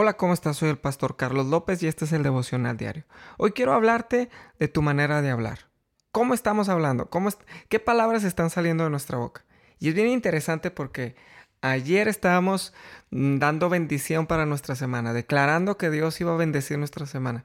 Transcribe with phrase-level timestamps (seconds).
[0.00, 0.56] Hola, ¿cómo estás?
[0.56, 3.04] Soy el pastor Carlos López y este es el devocional diario.
[3.36, 5.70] Hoy quiero hablarte de tu manera de hablar.
[6.12, 7.10] ¿Cómo estamos hablando?
[7.10, 7.30] ¿Cómo
[7.68, 9.44] ¿Qué palabras están saliendo de nuestra boca?
[9.80, 11.16] Y es bien interesante porque
[11.62, 12.72] ayer estábamos
[13.10, 17.44] mm, dando bendición para nuestra semana, declarando que Dios iba a bendecir nuestra semana.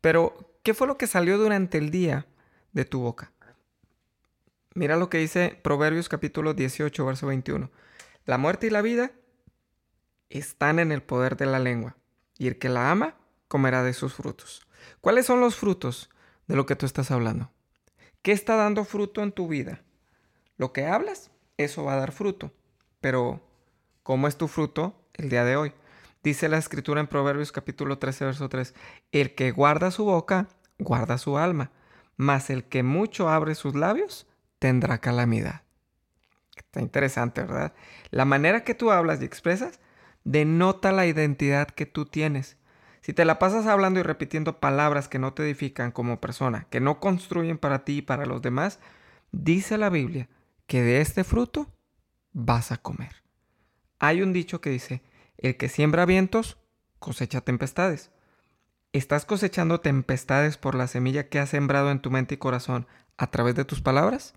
[0.00, 2.28] Pero, ¿qué fue lo que salió durante el día
[2.70, 3.32] de tu boca?
[4.72, 7.72] Mira lo que dice Proverbios capítulo 18, verso 21.
[8.24, 9.10] La muerte y la vida
[10.30, 11.96] están en el poder de la lengua,
[12.36, 13.16] y el que la ama
[13.48, 14.66] comerá de sus frutos.
[15.00, 16.10] ¿Cuáles son los frutos
[16.46, 17.50] de lo que tú estás hablando?
[18.22, 19.82] ¿Qué está dando fruto en tu vida?
[20.56, 22.52] Lo que hablas, eso va a dar fruto.
[23.00, 23.40] Pero,
[24.02, 25.72] ¿cómo es tu fruto el día de hoy?
[26.22, 28.74] Dice la escritura en Proverbios capítulo 13, verso 3,
[29.12, 31.70] el que guarda su boca, guarda su alma,
[32.16, 34.26] mas el que mucho abre sus labios,
[34.58, 35.62] tendrá calamidad.
[36.56, 37.72] Está interesante, ¿verdad?
[38.10, 39.78] La manera que tú hablas y expresas
[40.28, 42.58] denota la identidad que tú tienes.
[43.00, 46.80] Si te la pasas hablando y repitiendo palabras que no te edifican como persona, que
[46.80, 48.78] no construyen para ti y para los demás,
[49.32, 50.28] dice la Biblia
[50.66, 51.72] que de este fruto
[52.32, 53.22] vas a comer.
[53.98, 55.02] Hay un dicho que dice,
[55.38, 56.58] el que siembra vientos,
[56.98, 58.10] cosecha tempestades.
[58.92, 63.30] ¿Estás cosechando tempestades por la semilla que has sembrado en tu mente y corazón a
[63.30, 64.34] través de tus palabras?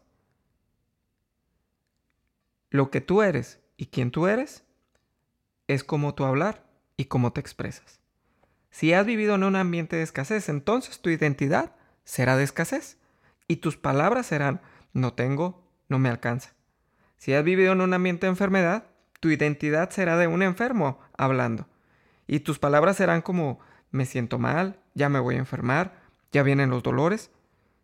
[2.70, 4.64] Lo que tú eres y quién tú eres
[5.74, 6.66] es como tú hablar
[6.98, 8.02] y cómo te expresas.
[8.72, 12.98] Si has vivido en un ambiente de escasez, entonces tu identidad será de escasez
[13.48, 14.62] y tus palabras serán
[14.94, 16.54] no tengo, no me alcanza.
[17.18, 18.86] Si has vivido en un ambiente de enfermedad,
[19.22, 21.68] tu identidad será de un enfermo hablando.
[22.28, 23.60] Y tus palabras serán como
[23.92, 26.02] me siento mal, ya me voy a enfermar,
[26.34, 27.32] ya vienen los dolores.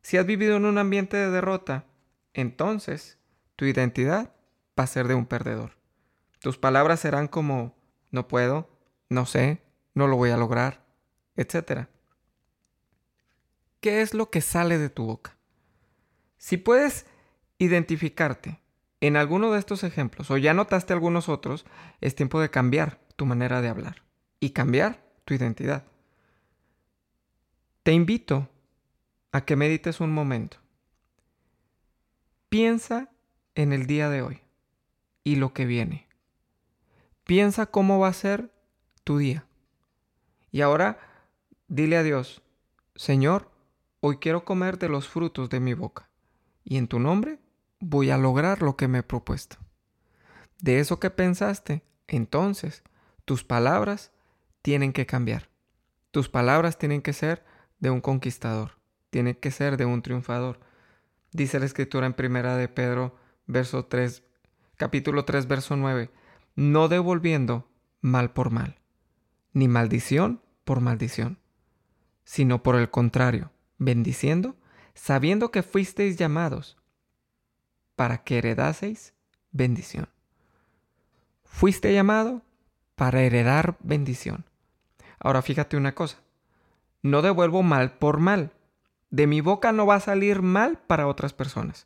[0.01, 1.85] Si has vivido en un ambiente de derrota,
[2.33, 3.17] entonces
[3.55, 4.33] tu identidad
[4.77, 5.77] va a ser de un perdedor.
[6.39, 7.76] Tus palabras serán como
[8.11, 8.69] no puedo,
[9.09, 9.61] no sé,
[9.93, 10.85] no lo voy a lograr,
[11.35, 11.87] etc.
[13.79, 15.37] ¿Qué es lo que sale de tu boca?
[16.37, 17.05] Si puedes
[17.57, 18.61] identificarte
[19.01, 21.65] en alguno de estos ejemplos o ya notaste algunos otros,
[22.01, 24.03] es tiempo de cambiar tu manera de hablar
[24.39, 25.83] y cambiar tu identidad.
[27.83, 28.49] Te invito
[29.31, 30.57] a que medites un momento.
[32.49, 33.09] Piensa
[33.55, 34.41] en el día de hoy
[35.23, 36.06] y lo que viene.
[37.27, 38.53] Piensa cómo va a ser
[39.03, 39.45] tu día.
[40.49, 40.97] Y ahora
[41.67, 42.41] dile a Dios,
[42.95, 43.51] Señor,
[43.99, 46.09] hoy quiero comer de los frutos de mi boca.
[46.63, 47.39] Y en tu nombre
[47.81, 49.57] voy a lograr lo que me he propuesto.
[50.61, 52.81] De eso que pensaste, entonces
[53.25, 54.13] tus palabras
[54.61, 55.49] tienen que cambiar.
[56.11, 57.43] Tus palabras tienen que ser
[57.79, 60.61] de un conquistador, tienen que ser de un triunfador.
[61.33, 63.17] Dice la escritura en primera de Pedro,
[63.47, 64.23] verso 3,
[64.77, 66.09] capítulo 3, verso 9,
[66.57, 67.69] no devolviendo
[68.01, 68.79] mal por mal,
[69.53, 71.37] ni maldición por maldición,
[72.25, 74.55] sino por el contrario, bendiciendo,
[74.95, 76.75] sabiendo que fuisteis llamados
[77.95, 79.13] para que heredaseis
[79.51, 80.09] bendición.
[81.43, 82.41] Fuiste llamado
[82.95, 84.43] para heredar bendición.
[85.19, 86.17] Ahora fíjate una cosa,
[87.03, 88.51] no devuelvo mal por mal.
[89.11, 91.85] De mi boca no va a salir mal para otras personas.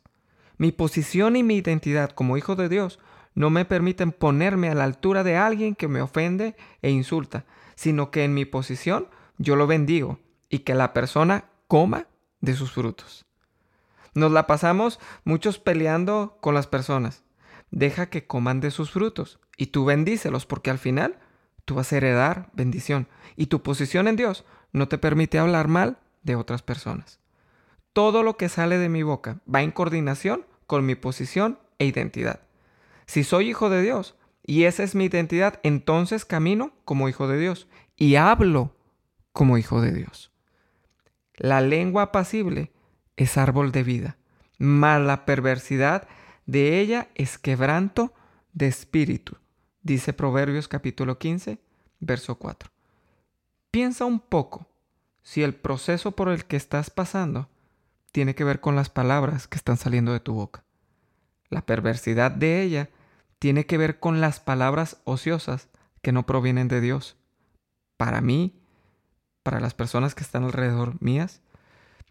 [0.56, 2.98] Mi posición y mi identidad como hijo de Dios
[3.34, 7.44] no me permiten ponerme a la altura de alguien que me ofende e insulta,
[7.74, 12.06] sino que en mi posición yo lo bendigo y que la persona coma
[12.40, 13.24] de sus frutos.
[14.14, 17.24] Nos la pasamos muchos peleando con las personas.
[17.70, 21.18] Deja que coman de sus frutos y tú bendícelos porque al final
[21.64, 25.98] tú vas a heredar bendición y tu posición en Dios no te permite hablar mal
[26.22, 27.20] de otras personas.
[27.92, 32.40] Todo lo que sale de mi boca va en coordinación con mi posición e identidad.
[33.12, 37.38] Si soy hijo de Dios y esa es mi identidad, entonces camino como hijo de
[37.38, 38.74] Dios y hablo
[39.34, 40.32] como hijo de Dios.
[41.34, 42.72] La lengua apacible
[43.18, 44.16] es árbol de vida,
[44.56, 46.08] mas la perversidad
[46.46, 48.14] de ella es quebranto
[48.54, 49.36] de espíritu,
[49.82, 51.58] dice Proverbios capítulo 15,
[52.00, 52.70] verso 4.
[53.70, 54.70] Piensa un poco
[55.20, 57.50] si el proceso por el que estás pasando
[58.10, 60.64] tiene que ver con las palabras que están saliendo de tu boca.
[61.50, 62.88] La perversidad de ella
[63.42, 65.68] tiene que ver con las palabras ociosas
[66.00, 67.16] que no provienen de Dios.
[67.96, 68.54] Para mí,
[69.42, 71.40] para las personas que están alrededor mías,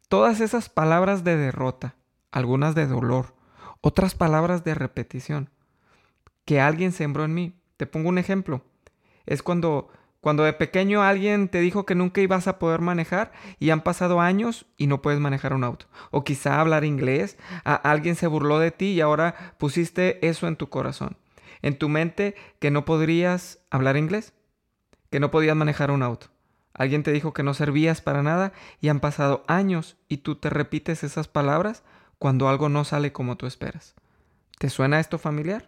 [0.10, 1.96] todas esas palabras de derrota,
[2.32, 3.34] algunas de dolor,
[3.80, 5.50] otras palabras de repetición,
[6.44, 7.56] que alguien sembró en mí.
[7.78, 8.66] Te pongo un ejemplo.
[9.26, 9.90] Es cuando
[10.20, 14.20] cuando de pequeño alguien te dijo que nunca ibas a poder manejar y han pasado
[14.20, 15.88] años y no puedes manejar un auto.
[16.12, 20.68] O quizá hablar inglés, alguien se burló de ti y ahora pusiste eso en tu
[20.70, 21.18] corazón.
[21.62, 24.34] En tu mente que no podrías hablar inglés.
[25.10, 26.28] que no podías manejar un auto.
[26.74, 30.50] Alguien te dijo que no servías para nada y han pasado años y tú te
[30.50, 31.84] repites esas palabras
[32.18, 33.94] cuando algo no sale como tú esperas.
[34.58, 35.68] ¿Te suena esto familiar?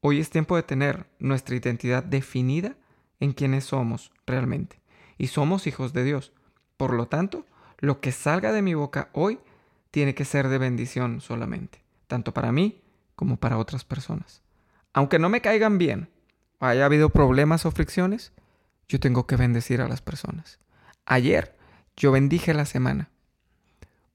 [0.00, 2.74] Hoy es tiempo de tener nuestra identidad definida
[3.20, 4.80] en quienes somos realmente.
[5.18, 6.32] Y somos hijos de Dios.
[6.76, 7.46] Por lo tanto,
[7.78, 9.38] lo que salga de mi boca hoy
[9.90, 12.80] tiene que ser de bendición solamente, tanto para mí
[13.14, 14.42] como para otras personas.
[14.92, 16.10] Aunque no me caigan bien,
[16.58, 18.32] haya habido problemas o fricciones,
[18.88, 20.58] yo tengo que bendecir a las personas.
[21.06, 21.56] Ayer
[21.96, 23.10] yo bendije la semana.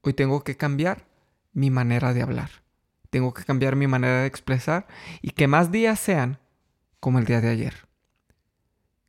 [0.02, 1.06] Hoy tengo que cambiar
[1.52, 2.50] mi manera de hablar.
[3.10, 4.86] Tengo que cambiar mi manera de expresar
[5.22, 6.38] y que más días sean
[7.00, 7.88] como el día de ayer.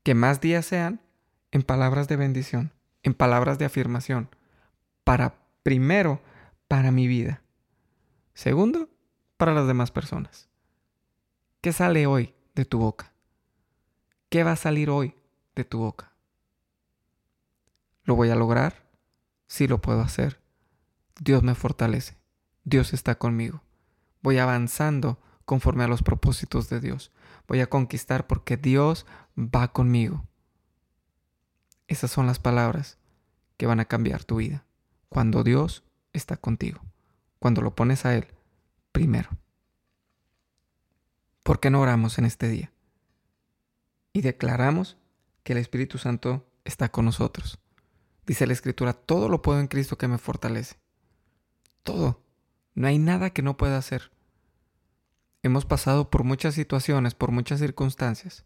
[0.03, 1.01] Que más días sean
[1.51, 2.71] en palabras de bendición,
[3.03, 4.29] en palabras de afirmación,
[5.03, 6.21] para primero,
[6.67, 7.41] para mi vida.
[8.33, 8.89] Segundo,
[9.37, 10.47] para las demás personas.
[11.61, 13.13] ¿Qué sale hoy de tu boca?
[14.29, 15.15] ¿Qué va a salir hoy
[15.55, 16.13] de tu boca?
[18.03, 18.87] ¿Lo voy a lograr?
[19.47, 20.39] Sí lo puedo hacer.
[21.19, 22.15] Dios me fortalece.
[22.63, 23.63] Dios está conmigo.
[24.21, 27.11] Voy avanzando conforme a los propósitos de Dios.
[27.47, 29.07] Voy a conquistar porque Dios
[29.37, 30.25] va conmigo.
[31.87, 32.99] Esas son las palabras
[33.57, 34.65] que van a cambiar tu vida.
[35.09, 35.83] Cuando Dios
[36.13, 36.81] está contigo.
[37.39, 38.27] Cuando lo pones a Él
[38.91, 39.29] primero.
[41.47, 42.73] ¿Por qué no oramos en este día?
[44.11, 44.97] Y declaramos
[45.43, 47.57] que el Espíritu Santo está con nosotros.
[48.25, 50.75] Dice la Escritura, todo lo puedo en Cristo que me fortalece.
[51.83, 52.21] Todo.
[52.75, 54.11] No hay nada que no pueda hacer.
[55.41, 58.43] Hemos pasado por muchas situaciones, por muchas circunstancias.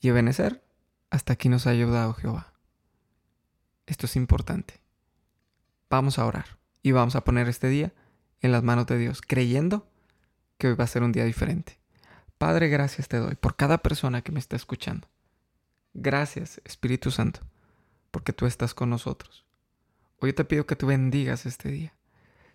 [0.00, 0.64] Y Ebenezer,
[1.10, 2.54] hasta aquí nos ha ayudado Jehová.
[3.84, 4.80] Esto es importante.
[5.90, 7.92] Vamos a orar y vamos a poner este día
[8.40, 9.86] en las manos de Dios, creyendo
[10.58, 11.78] que hoy va a ser un día diferente.
[12.38, 15.08] Padre, gracias te doy por cada persona que me está escuchando.
[15.92, 17.40] Gracias, Espíritu Santo,
[18.10, 19.44] porque tú estás con nosotros.
[20.20, 21.94] Hoy te pido que tú bendigas este día.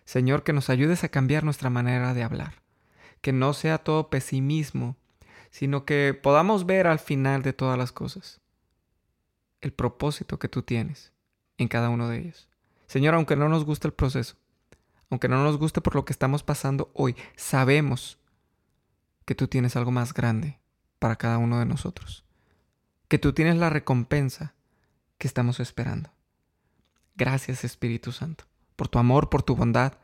[0.04, 2.60] Señor, que nos ayudes a cambiar nuestra manera de hablar
[3.20, 4.96] que no sea todo pesimismo,
[5.50, 8.40] sino que podamos ver al final de todas las cosas
[9.60, 11.12] el propósito que tú tienes
[11.58, 12.48] en cada uno de ellos.
[12.86, 14.36] Señor, aunque no nos guste el proceso,
[15.10, 18.18] aunque no nos guste por lo que estamos pasando hoy, sabemos
[19.24, 20.60] que tú tienes algo más grande
[20.98, 22.24] para cada uno de nosotros,
[23.08, 24.54] que tú tienes la recompensa
[25.18, 26.10] que estamos esperando.
[27.16, 28.44] Gracias Espíritu Santo,
[28.76, 29.94] por tu amor, por tu bondad,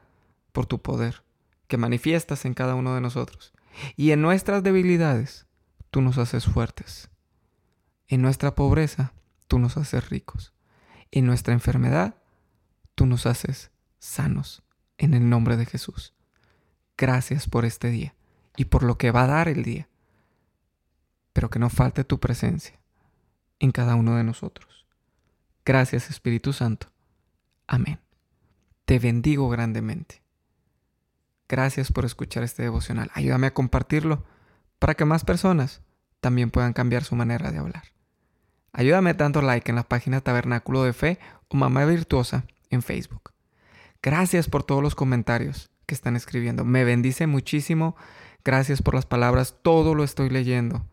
[0.53, 1.25] por tu poder
[1.67, 3.53] que manifiestas en cada uno de nosotros.
[3.97, 5.47] Y en nuestras debilidades,
[5.91, 7.11] tú nos haces fuertes.
[8.09, 9.13] En nuestra pobreza,
[9.49, 10.53] tú nos haces ricos.
[11.11, 12.17] En nuestra enfermedad,
[12.95, 14.63] tú nos haces sanos.
[14.99, 16.15] En el nombre de Jesús.
[16.97, 18.15] Gracias por este día
[18.57, 19.89] y por lo que va a dar el día.
[21.33, 22.79] Pero que no falte tu presencia
[23.59, 24.87] en cada uno de nosotros.
[25.65, 26.89] Gracias Espíritu Santo.
[27.67, 27.99] Amén.
[28.85, 30.23] Te bendigo grandemente.
[31.49, 33.11] Gracias por escuchar este devocional.
[33.15, 34.25] Ayúdame a compartirlo
[34.79, 35.83] para que más personas
[36.21, 37.85] también puedan cambiar su manera de hablar.
[38.73, 43.36] Ayúdame dando like en la página Tabernáculo de Fe o Mamá Virtuosa en Facebook.
[44.07, 46.65] Gracias por todos los comentarios que están escribiendo.
[46.65, 47.97] Me bendice muchísimo.
[48.45, 49.57] Gracias por las palabras.
[49.63, 50.87] Todo lo estoy leyendo.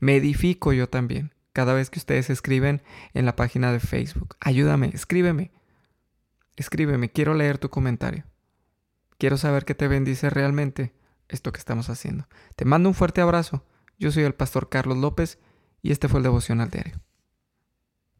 [0.00, 2.82] Me edifico yo también cada vez que ustedes escriben
[3.14, 4.34] en la página de Facebook.
[4.40, 5.52] Ayúdame, escríbeme.
[6.56, 8.24] Escríbeme, quiero leer tu comentario.
[9.16, 10.92] Quiero saber qué te bendice realmente
[11.28, 12.26] esto que estamos haciendo.
[12.56, 13.64] Te mando un fuerte abrazo.
[13.96, 15.38] Yo soy el pastor Carlos López
[15.82, 17.00] y este fue el devocional diario.